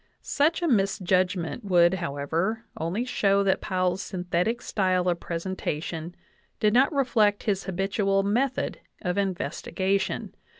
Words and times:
Such 0.23 0.63
a 0.63 0.67
mis 0.67 0.97
judgment 0.97 1.63
would, 1.63 1.93
however, 1.93 2.65
only 2.75 3.05
show 3.05 3.43
that 3.43 3.61
Powell's 3.61 4.01
synthetic 4.01 4.59
style 4.63 5.07
of 5.07 5.19
presentation 5.19 6.15
did 6.59 6.73
not 6.73 6.91
reflect 6.91 7.43
his 7.43 7.65
habitual 7.65 8.23
method 8.23 8.79
of 9.03 9.19
investigation. 9.19 10.33